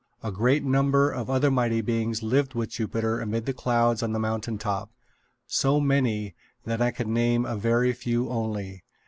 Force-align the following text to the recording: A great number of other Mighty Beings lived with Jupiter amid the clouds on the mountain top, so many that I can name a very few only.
A 0.23 0.31
great 0.31 0.63
number 0.63 1.11
of 1.11 1.29
other 1.29 1.51
Mighty 1.51 1.79
Beings 1.81 2.23
lived 2.23 2.55
with 2.55 2.71
Jupiter 2.71 3.19
amid 3.21 3.45
the 3.45 3.53
clouds 3.53 4.01
on 4.01 4.13
the 4.13 4.19
mountain 4.19 4.57
top, 4.57 4.89
so 5.45 5.79
many 5.79 6.33
that 6.65 6.81
I 6.81 6.89
can 6.89 7.13
name 7.13 7.45
a 7.45 7.55
very 7.55 7.93
few 7.93 8.27
only. 8.29 8.83